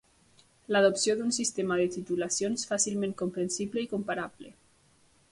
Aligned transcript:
L'adopció 0.75 1.15
d'un 1.17 1.33
sistema 1.35 1.77
de 1.81 1.85
titulacions 1.95 2.63
fàcilment 2.71 3.13
comprensible 3.19 3.83
i 3.85 3.91
comparable 3.93 4.51